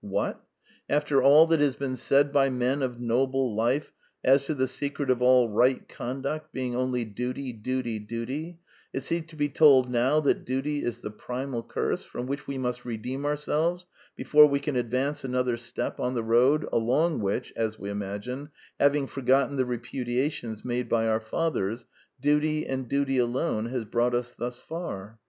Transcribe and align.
What! 0.03 0.43
after 0.89 1.21
all 1.21 1.45
that 1.45 1.59
has 1.59 1.75
been 1.75 1.95
said 1.95 2.33
by 2.33 2.49
men 2.49 2.81
of 2.81 2.99
noble 2.99 3.53
life 3.55 3.93
as 4.23 4.47
to 4.47 4.55
the 4.55 4.65
secret 4.65 5.11
of 5.11 5.21
all 5.21 5.47
right 5.47 5.87
conduct 5.87 6.51
being 6.51 6.75
only 6.75 7.05
Duty, 7.05 7.53
Duty, 7.53 7.99
Duty, 7.99 8.61
is 8.93 9.09
he 9.09 9.21
to 9.21 9.35
be 9.35 9.47
told 9.47 9.91
now 9.91 10.19
that 10.21 10.43
duty 10.43 10.83
is 10.83 11.01
the 11.01 11.11
primal 11.11 11.61
curse 11.61 12.01
from 12.03 12.25
which 12.25 12.47
we 12.47 12.57
must 12.57 12.83
redeem 12.83 13.27
ourselves 13.27 13.85
before 14.15 14.47
we 14.47 14.59
can 14.59 14.75
advance 14.75 15.23
another 15.23 15.55
step 15.55 15.99
on 15.99 16.15
the 16.15 16.23
road 16.23 16.67
along 16.73 17.19
which, 17.19 17.53
as 17.55 17.77
we 17.77 17.91
imagine 17.91 18.49
(having 18.79 19.05
forgotten 19.05 19.55
the 19.55 19.65
repudiations 19.65 20.65
made 20.65 20.89
by 20.89 21.07
our 21.07 21.19
fathers) 21.19 21.85
duty 22.19 22.65
and 22.65 22.89
duty 22.89 23.19
alone 23.19 23.67
has 23.67 23.85
brought 23.85 24.15
us 24.15 24.31
thus 24.31 24.57
far? 24.57 25.19